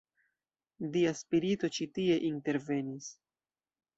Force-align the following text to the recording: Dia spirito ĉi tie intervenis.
Dia 0.95 1.11
spirito 1.19 1.69
ĉi 1.77 1.87
tie 1.99 2.17
intervenis. 2.31 3.13